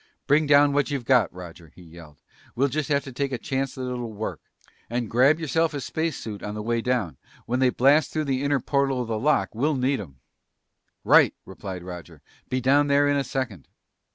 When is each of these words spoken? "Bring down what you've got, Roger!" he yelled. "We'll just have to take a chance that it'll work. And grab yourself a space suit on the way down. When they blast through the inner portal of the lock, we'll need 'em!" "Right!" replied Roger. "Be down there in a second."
"Bring 0.25 0.47
down 0.47 0.73
what 0.73 0.89
you've 0.89 1.05
got, 1.05 1.31
Roger!" 1.31 1.67
he 1.67 1.83
yelled. 1.83 2.23
"We'll 2.55 2.69
just 2.69 2.89
have 2.89 3.03
to 3.03 3.11
take 3.11 3.31
a 3.31 3.37
chance 3.37 3.75
that 3.75 3.83
it'll 3.85 4.11
work. 4.11 4.41
And 4.89 5.07
grab 5.11 5.39
yourself 5.39 5.75
a 5.75 5.79
space 5.79 6.17
suit 6.17 6.41
on 6.41 6.55
the 6.55 6.63
way 6.63 6.81
down. 6.81 7.17
When 7.45 7.59
they 7.59 7.69
blast 7.69 8.11
through 8.11 8.25
the 8.25 8.41
inner 8.41 8.59
portal 8.59 9.03
of 9.03 9.07
the 9.07 9.19
lock, 9.19 9.49
we'll 9.53 9.75
need 9.75 9.99
'em!" 10.01 10.19
"Right!" 11.03 11.35
replied 11.45 11.83
Roger. 11.83 12.23
"Be 12.49 12.59
down 12.59 12.87
there 12.87 13.07
in 13.07 13.15
a 13.15 13.23
second." 13.23 13.67